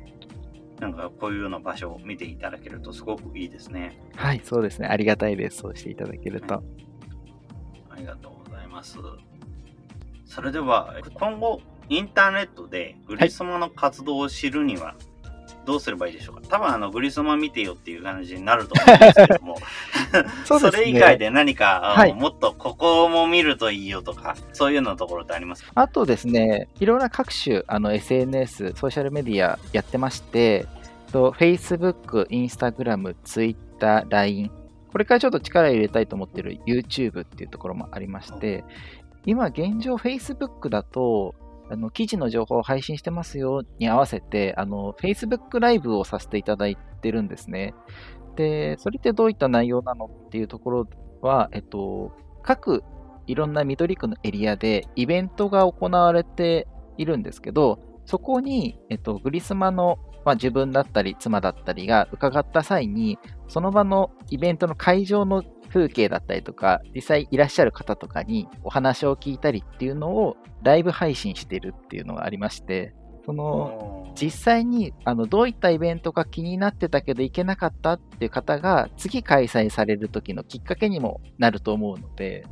[0.81, 4.00] なんかこういうような場所を見ていただけるとすごくいいですね。
[4.14, 4.88] はい、そうですね。
[4.88, 5.59] ありがたいです。
[5.59, 6.62] そうしていただけると。
[7.90, 8.98] ありがとうございます。
[10.26, 11.61] それでは、今後、
[11.96, 14.94] インターネットでグリスマの活動を知るには、
[15.64, 16.42] どうすればいいでしょうか？
[16.48, 19.57] 多分あの、グリスマ見てよっていう感じになると思うんですけども、
[20.44, 20.70] そね。
[20.72, 22.14] れ以外で何か、はい。
[22.14, 25.70] もっとここも見るといいよとか、そういうようなところってありますか？
[25.74, 30.66] あとですね、いろんな各種あの SNS、ソーシャルメディアやってまして、
[31.12, 34.50] と Facebook、Instagram、Twitter、LINE、
[34.90, 38.64] これからちょっと力入れたいと思ってる YouTube っていうところもありまして、
[39.26, 41.35] 今現状 Facebook だと、
[41.70, 47.75] あの記事の情報を配信してますよに合わせて、あの Facebook ライブをさせていただいてるんですね。
[48.37, 50.88] で、それってどういった内容なのっていうところ
[51.20, 52.83] は、えっと、各
[53.27, 56.66] いろんな緑区のエリアでイベントが行われて
[56.98, 82.44] いるんですけど、そこに、えっと、グリスマの、まあ、自分だったり妻だったりが伺った際に、その場のイベントの会場の風景だったりとか、実際いらっしゃる方とかにお話を聞いたりっていうのをライブ配信してるっていうのがありまして、その、実際にあのどういったイベントが気になってたけど行けなかったっていう方が次開催される時のきっかけにもなると思うので、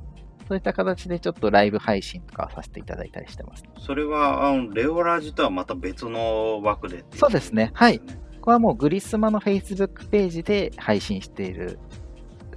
[0.49, 3.65] そういった形でちょっとライブ配信とかさせていただいたりしてます。
[3.79, 7.99] それは、あのレオラジとはまた別の枠でっていそうですねはい。
[7.99, 8.05] こ
[8.45, 11.79] こはもうグリスマの Facebook ページで配信している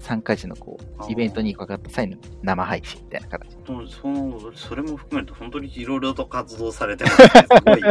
[0.03, 3.57] 参加時のこうイベントに伺った際の生配信みたいな形。
[3.89, 7.27] そそれも含めると本当にいろいろと活動されてますね。
[7.49, 7.81] すごい。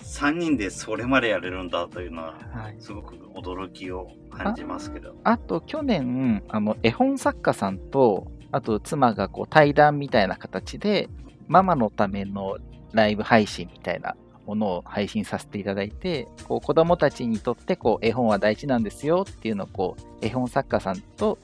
[0.00, 5.14] 3人でそれまでやれるんだというのは、はい、すごく驚きを感じますけど。
[5.24, 11.08] あと去年あの絵本作家さんとあと妻がこう対談みたいな形で
[11.46, 12.58] ママのための
[12.92, 14.14] ライブ配信みたいな
[14.48, 21.38] ものを配信させていただいてこう子供たちにとってこう絵本は大事なんですよっていうのをこう絵本作家さんと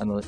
[0.00, 0.22] あの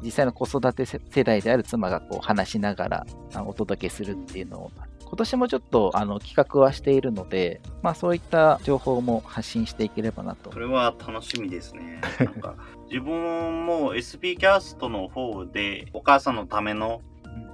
[0.00, 4.70] 実際の子育て世代である妻がこう話しながらあお届けするっていうのを
[5.04, 10.50] 今年もちょっとあの企画はしているので、まあ、そういった情報も発信していければなと。
[10.50, 12.00] それは楽しみですね。
[12.18, 12.54] なんか
[12.90, 17.02] 自分も SB キャストの方でお母さんのための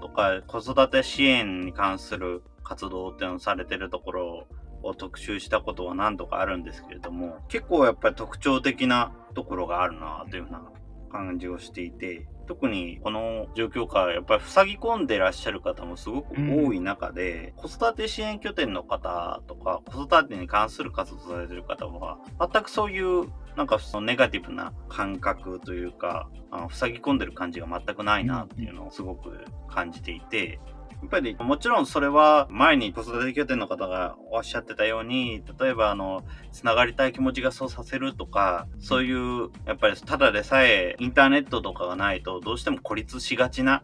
[0.00, 4.46] とか子育て支援に関する活動っていうのをされてるところ
[4.82, 10.62] を特集したことは何度かあるんですけれども結構やっぱり特徴的なところがあるなというような
[11.10, 43.82] 感じをしていて特にこの状況下やっぱり塞ぎ込んでらっしゃる方もすごく多い中で、うん、子育て支援拠点の方とか子育てに関する活動されてる方は全くそういうなんかそのネガティブな感覚というかあの塞ぎ込んでる感じが全くないなっていうのをすごく感じていて、やっぱりもちろんそれは前に子育て拠点の方がおっしゃってたように例えばあのつながりたい気持ちがそうさせるとかそういうやっぱりただでさえインターネットとかがないとどうしても孤立しがちな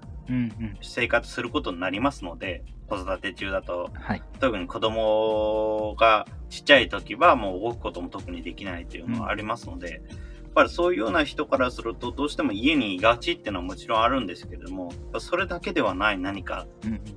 [0.82, 16.66] 生活することになりますので、子育て中だと、はい、特に子供がちっちゃい時はもう動くことも特にできないっていうのはありますので、うんぱりそういうような人からするとどうしても家にいがちっていうのはもちろんあるんですけれどもそれだけではない何か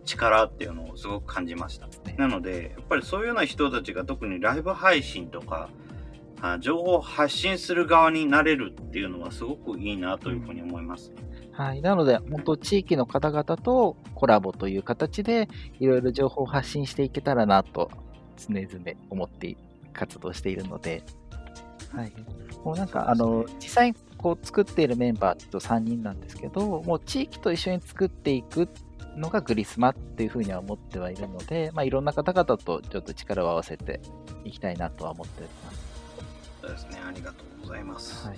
[0.06, 5.70] 力っていうのをすごく感じました、なのでやっぱりそういうような人たちが特にライブ配信とか
[6.60, 11.12] 情報を発信する側になれるっていうのはすごくいいなというふうに思います。
[11.52, 11.82] はい。
[11.82, 17.90] なので、本当地域の方々とコラボという形で、いろいろ情報を発信していけたらなと、
[18.38, 18.68] 常々
[19.10, 19.58] 思って
[19.94, 21.02] 活動しているので、
[21.94, 22.14] はい。
[22.64, 28.68] もうなんか、あの、実際こう作っているメンバーと3人なんですけど、もう地域と一緒に作っていく
[29.16, 34.02] のがグリスマっていうふうには思ってはいるので、まあ、いろんな方々とちょっと力を合わせて
[34.44, 35.88] いきたいなとは思ってます。
[36.62, 38.28] そうですね、ありがとうございます。
[38.28, 38.38] はい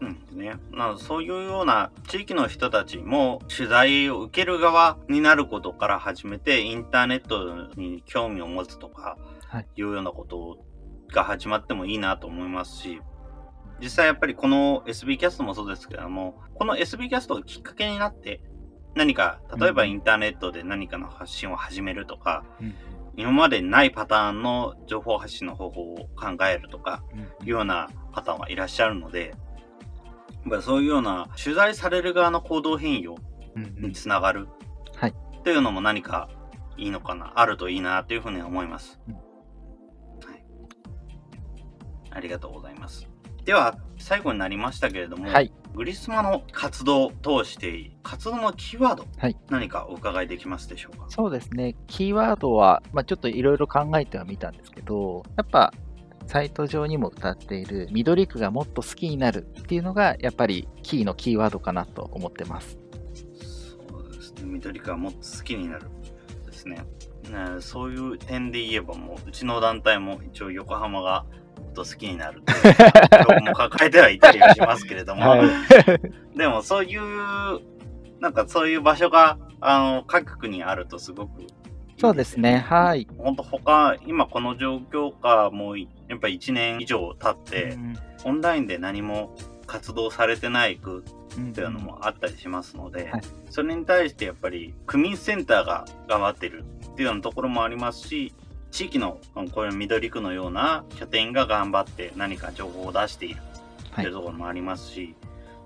[0.00, 9.16] うんね、なそういうような地域の人たちも取材を受ける側になることから始めてインターネットに興味を持つとか
[9.76, 10.58] いうようなこと
[11.12, 13.00] が始まってもいいなと思いますし
[13.80, 18.40] 実際やっぱりこの SB キャストもそうですけれども、この SB キャストがきっかけになって、
[18.94, 22.74] 何か、例えばインターネットで何かの発信を始めるとか、うん、
[23.16, 27.02] 今までないパターンの情報発信の方法を考えるとか、
[27.42, 29.34] いうような方はいらっしゃるので、
[30.30, 33.16] やっぱりそういうような取材される側の行動変容
[33.78, 34.46] につながる、
[34.96, 36.28] はい、というのも何か
[36.76, 39.00] いいのかな、あるといいなというふうに思います。
[39.08, 39.23] うん、はい、
[42.14, 43.06] ありがとうございます。
[43.44, 51.06] では最後になりましたけれども、はい、グリスマの活動を通して活動のキーワード、はい、何かお伺いできますでしょうか？
[51.10, 51.76] そうですね。
[51.86, 55.74] キーワードは、まあ、ちょっといろいろ考えてはみたんですけどやっぱ
[56.26, 62.78] サイト上にも歌っている緑区がもっと好きになるっていうのがやっぱりキーのキーワードかなと思ってます。
[63.44, 64.44] そうですね。
[64.44, 65.90] 緑区がもっと好きになる
[66.46, 66.76] ですね。
[66.76, 66.84] ね
[67.60, 71.26] そういう点で言えばもううちの団体も一応横浜が
[71.74, 77.02] と好きになる今日も抱えてはいたりはしますけれども、 はい、でもそういう
[78.20, 81.42] なんかそういう場所があの各国にあるとすごく
[81.98, 82.58] そうですね。
[82.58, 83.06] はい。
[83.18, 89.34] 本当他今この状況下もうやっぱ1年以上経って、うん、オンラインで何も
[89.66, 91.04] 活動されてない区
[91.50, 93.10] っていうのもあったりしますので、うん。
[93.10, 98.34] はい、それに対してやっぱり区民センターが頑張ってるっていうようなところもありますし
[98.74, 99.20] 地域の
[99.52, 103.40] こういう緑区のような拠点が頑張って何か情報を出している
[103.94, 104.08] とい。
[104.08, 105.14] うところもありますし、はい、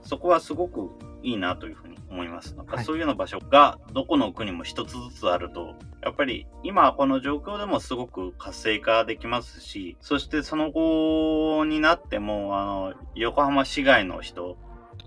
[0.03, 0.91] そこはすごく
[1.23, 2.55] いいなというふうに思います。
[2.55, 14.59] なんかそういうような場所がどこの国も一つずつあると、やっぱり今この状況でもすごく活性化できますし、そしてその後になっても、あの、横浜市外の人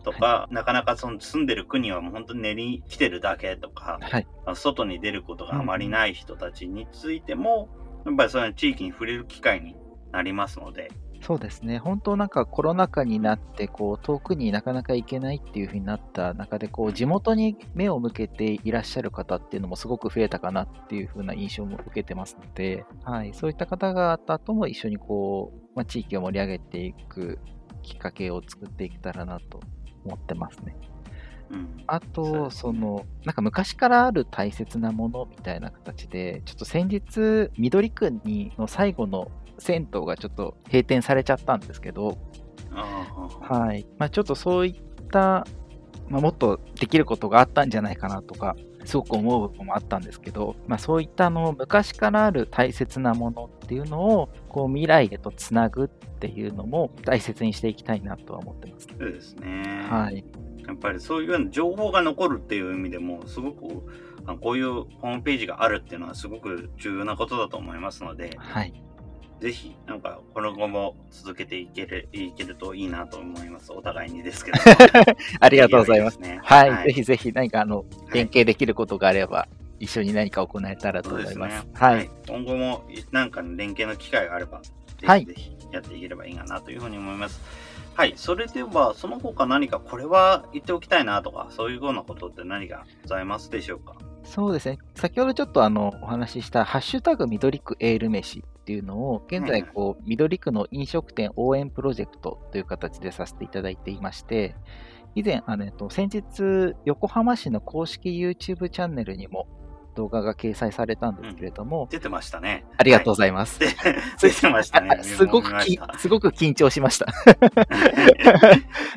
[0.03, 9.75] とか、はい、なかなかその住んでる国はもう本当に練り来てるだけとか、はい、外に出ることがあまりない人たちについても、うんやっぱりそういう地域に触れる機会に
[10.11, 10.91] なりますので。
[11.21, 27.39] そうですね、本当なんかコロナ禍になって、こう遠くになかなか行けないっていうふうになった中で、こう地元に目を向けていらっしゃる方っていうのもすごく増えたかなっていうふうな印象も受けてますので、はい、そういった方々とも一緒にこう、まあ、地域を盛り上げていく
[27.83, 29.59] きっかけを作っていけたらなと
[30.03, 30.75] 思ってますね。
[31.87, 42.17] あと、その、なんか昔からある大切なものみたいな形で、ちょっと先日、緑区にの最後の銭湯がちょっと閉店されちゃったんですけど、
[43.41, 43.85] はい。
[43.97, 45.45] まあ、ちょっとそういった、
[46.07, 58.87] まあ、もっとできることがあったんじゃないかなとか、すごく思う部分もあったんですけど、まあ、そういったの昔からある大切なものっていうのをこう未来へとつなぐっていうのも大切にしていきたいなとは思ってます。
[58.97, 59.87] そうですね。
[59.89, 60.25] はい。
[60.67, 63.65] やっぱりそういうような情報が残るっていう意味でも、すごく、
[64.25, 68.73] あこういうホームページがあるっていうのはすごく重要なことだと思いますので、はい。
[69.41, 73.71] ぜひ、なんか、この後も続けていける、いけるといいなと思います。
[73.71, 74.57] お互いにですけど。
[75.41, 76.19] ありがとうございます。
[76.19, 76.69] できればはい。
[76.69, 77.83] ですねぜひぜひ何かあの、
[78.13, 79.47] 連携できることがあれば、
[79.79, 81.67] 一緒に何か行えたらと思います。。
[81.73, 82.09] はい。。
[82.27, 87.41] 今後も、なんか連携の機会があれば、ぜはいひぜひやっていければいいかなというふうに思います。
[87.93, 88.13] はい。
[88.15, 93.95] それでは、その他何かこれは言っておきたいなとか、そういうようなことって何かございますでしょうか？
[94.23, 94.79] そうですね。
[94.95, 104.55] 先ほどちょっとあの、お話しした、ハッシュタグ緑区エール飯っていうのを、現在、こう、緑区の飲食店応援プロジェクトという形でさせていただいていまして、
[105.15, 109.47] 以前、あの、えっと、先日、横浜市の公式 YouTube チャンネルにも
[109.95, 112.65] 動画が掲載されたんですけれども、出てましたね。
[112.77, 113.59] ありがとうございます。
[113.59, 113.67] で
[114.21, 114.99] 出てましたね。
[115.03, 117.07] すごくきすごく緊張しました。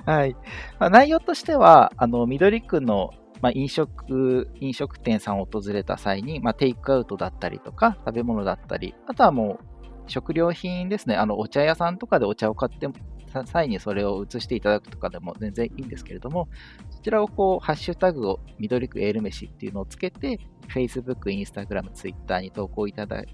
[0.11, 0.37] はい。
[0.79, 9.65] まあ、内容としては、あの、緑区の、まあ、飲食、飲食店さんを訪れた際に、まあ、テイクアウトだったりとか、食べ物だったり、あとはもう、
[10.07, 11.17] 食料品ですね。
[11.17, 12.93] あの、お茶屋さんとかでお茶を買ってた
[13.47, 16.49] 際にそれを移していただくとかでも全然いいんですけれども、
[16.91, 23.29] そちらをこう、ハッシュタグを緑区エール飯っていうのをつけて、Facebook、Instagram、Twitter に投稿いただく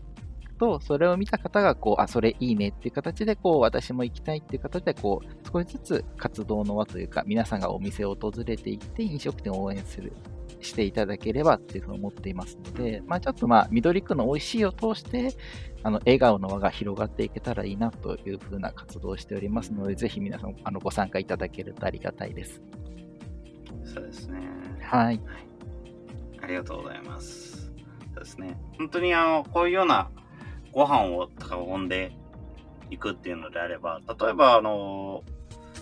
[0.59, 10.12] と、それを見た方が、こう、あ、それいいねっていう形で、こう、私も行きたいっていう形で、こう、少しずつ活動の輪というか、皆さんがお店を訪れていって、飲食店を応援する、
[10.61, 15.34] していただければっていうふうに思っていますので、まあちょっとまあ、緑区の美味しいを通して、
[15.82, 22.62] あの、笑顔の輪が広がっていけたらいいなというふうな活動をしておりますので、ぜひ皆さん、あの、ご参加いただけるとありがたいです。
[23.84, 24.40] そうですね。
[24.82, 25.20] はい。
[26.42, 27.72] ありがとうございます。
[28.14, 28.58] そうですね。
[28.78, 30.11] 本当にあの、こういうような
[30.72, 32.12] ご飯を運んで
[32.90, 35.22] いくっていうのであれば、例えばあの、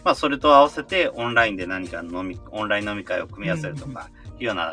[0.05, 4.72] まあそれと合わせてオンラインで何か飲み、オンライン飲み会を組み合わせるとか、いうような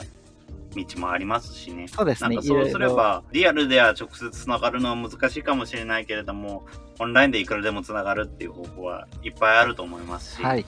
[0.76, 1.88] 道もありますしね。
[1.88, 2.36] そうですね。
[2.36, 6.66] なんかそうすれば、リアルでは直接つながるのは難しいかもしれないけれども、
[6.99, 10.66] オンラインでいくらでもつながるっていう方法はいっぱいあると思いますし、はい。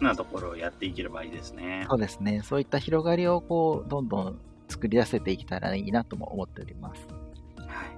[0.00, 1.84] なところをやっていければいいですね。
[1.90, 2.40] そうですね。
[2.42, 7.06] そういった広がりを、こう、どんどん作り出せていけたらいいなとも思っております。
[7.58, 7.68] はい。
[7.68, 7.90] はい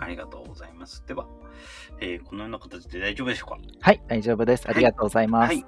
[0.00, 1.04] ありがとうございます。
[1.06, 1.26] では、
[2.00, 3.58] えーこのような形で大丈夫でしょうか？
[3.80, 4.66] はい、大丈夫です。
[4.66, 5.48] ありがとうございます。
[5.48, 5.66] はい。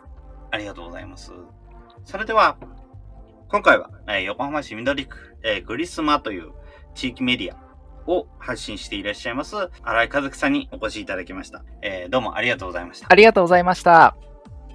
[0.53, 1.33] ありがとうございます。
[2.07, 2.57] それでは、
[3.53, 6.53] 今回は、えー横浜市緑区、えーグリスマという
[6.95, 7.57] 地域メディア
[8.09, 11.65] を発信していらっしゃいます、新井和樹さんにお越しいただきました。
[11.83, 13.09] えーどうもありがとうございました。
[13.11, 14.17] ありがとうございました。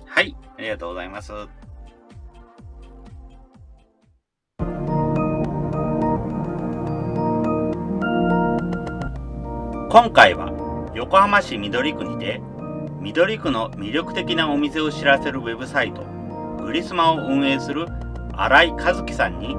[0.05, 1.31] はい、ありがとうございます。
[9.89, 12.41] 今回は横浜市緑区にて
[12.99, 16.03] 緑区の魅力的なお店を知らせるウェブサイト
[16.61, 17.87] グリスマを運営する
[18.41, 19.57] 新井和樹さんにウ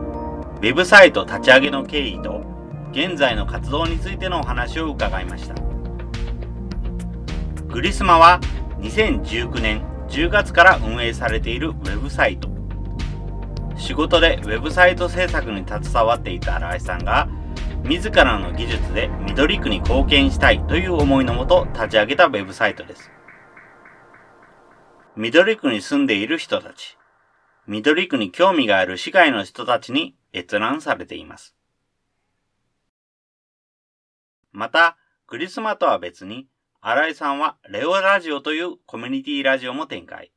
[0.60, 2.44] ェブサイト立ち上げの経緯と
[2.92, 5.54] 現在の活動についてのお話を伺いました。
[7.68, 8.40] グリスマは
[8.80, 12.48] 2019年10月から運営されているウェブサイト。
[13.76, 17.28] 仕事でウェブサイト制作に携わっていた新井さんが
[17.84, 23.10] 自らの技術で緑区に貢献したいという思いのもと立ち上げたウェブサイトです。
[25.16, 26.96] 緑区に住んでいる人たち。
[27.66, 31.56] 緑区に興味がある市外の人たちに閲覧されています
[34.52, 34.96] また
[35.26, 36.48] グリスマとは別に
[36.80, 40.30] 新井さんはレオラジオというコミュニティラジオも展開。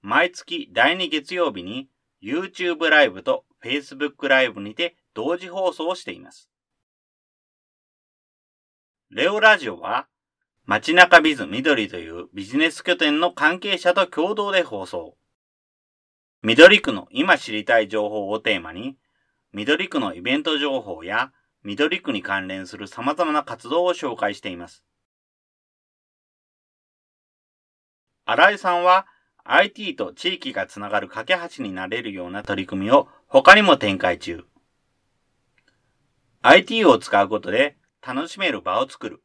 [0.00, 1.88] 毎月第2月曜日に
[2.20, 6.50] YouTube ライブと Facebook ライブにて同時放送をしています。
[9.10, 10.08] レオラジオは
[10.64, 15.16] 街中ビズ緑というビジネス拠点の関係者と共同で放送。
[16.42, 18.96] 緑区の今知りたい情報をテーマに、
[19.52, 21.32] 緑区のイベント情報や
[21.62, 24.84] 緑区に関連する様々な活動を紹介しています。
[28.24, 29.06] 新井さんは
[29.44, 34.44] IT と地域がつながる架け橋になれるような取り組みを他にも展開中。
[36.42, 39.22] IT を使うことで楽しめる場を作る。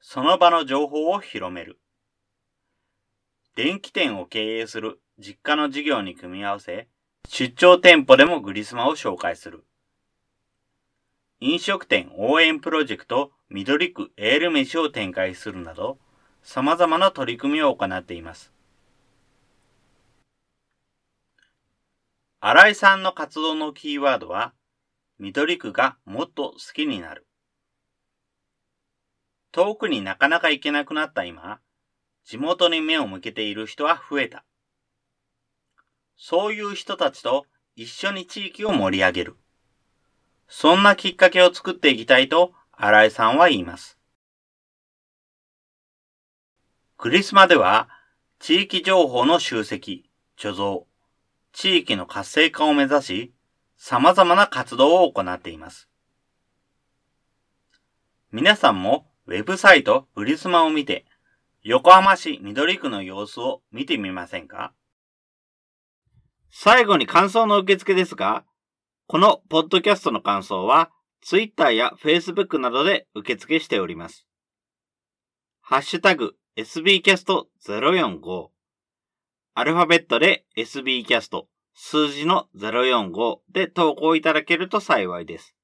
[0.00, 1.78] その場の情報を広める。
[3.54, 6.88] 電気店を経営する実家の事業に組み合わせ、
[7.28, 9.64] 出張店舗でもグリスマを紹介する。
[11.40, 15.98] 飲食店応援プロジェクト緑区エール飯を展開するなど、
[16.42, 18.52] 様々な取り組みを行っています。
[22.40, 24.52] 新井さんの活動のキーワードは、
[25.18, 27.26] 緑区がもっと好きになる。
[29.52, 31.60] 遠くになかなか行けなくなった今、
[32.24, 34.44] 地元に目を向けている人は増えた。
[36.24, 39.36] そういう人たちと一緒に地域を盛り上げる。
[40.46, 43.98] そんなきっかけを作っていきたいと新井さんは言います。
[46.96, 47.88] クリスマでは
[48.38, 50.08] 地域情報の集積、
[50.38, 50.86] 貯蔵、
[51.52, 53.32] 地域の活性化を目指し、
[53.76, 55.88] 様々な活動を行っています。
[58.30, 61.04] 皆さんもウェブサイトウリスマを見て、
[61.64, 64.72] 横浜市緑区の様子を見てみませんか？
[66.54, 68.44] 最後に感想の受付ですが、
[69.06, 70.90] このポッドキャストの感想は、
[71.22, 74.26] Twitter や Facebook などで受付しております。
[75.62, 78.48] ハッシュタグ sbcast045
[79.54, 81.44] アルファベットで sbcast
[81.74, 85.56] 数字の045で投稿いただけると幸いです。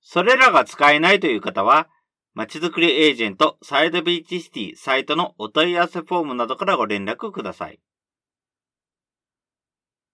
[0.00, 1.88] それらが使えないという方は、
[2.34, 7.78] まちづくりエージェントサイドビーチシティサイトのお問い合わせフォームなどからご連絡ください。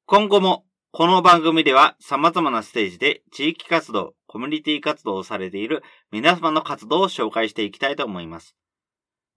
[0.06, 5.82] 今後もこの番組では様々なステージで地域活動、コミュニティ活動をされている
[6.12, 8.54] 皆様の活動を紹介していきたいと思います。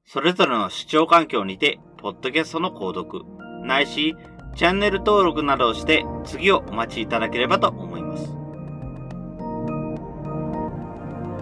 [0.05, 3.23] それぞれの視聴環境にて、ポッドキャストの購読、
[3.65, 4.17] ないし、
[4.57, 8.25] チャンネル登録などをして次をお待ちいただければと思います。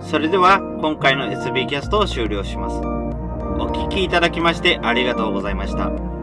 [0.08, 2.78] それでは今回の SB キャストを終了します。
[2.78, 6.15] お聴きいただきましてありがとうございました。